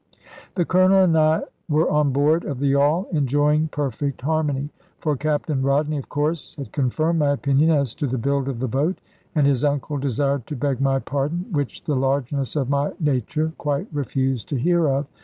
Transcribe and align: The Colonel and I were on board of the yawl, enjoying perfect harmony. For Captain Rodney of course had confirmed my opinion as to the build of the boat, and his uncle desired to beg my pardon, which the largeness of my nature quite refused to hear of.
The 0.55 0.65
Colonel 0.65 1.03
and 1.03 1.15
I 1.15 1.43
were 1.69 1.87
on 1.87 2.11
board 2.11 2.43
of 2.43 2.57
the 2.57 2.69
yawl, 2.69 3.05
enjoying 3.11 3.67
perfect 3.67 4.21
harmony. 4.21 4.71
For 4.97 5.15
Captain 5.15 5.61
Rodney 5.61 5.97
of 5.99 6.09
course 6.09 6.55
had 6.55 6.71
confirmed 6.71 7.19
my 7.19 7.29
opinion 7.29 7.69
as 7.69 7.93
to 8.01 8.07
the 8.07 8.17
build 8.17 8.47
of 8.47 8.57
the 8.57 8.67
boat, 8.67 8.97
and 9.35 9.45
his 9.45 9.63
uncle 9.63 9.99
desired 9.99 10.47
to 10.47 10.55
beg 10.55 10.81
my 10.81 10.97
pardon, 10.97 11.45
which 11.51 11.83
the 11.83 11.95
largeness 11.95 12.55
of 12.55 12.67
my 12.67 12.93
nature 12.99 13.53
quite 13.59 13.85
refused 13.91 14.49
to 14.49 14.55
hear 14.55 14.87
of. 14.87 15.11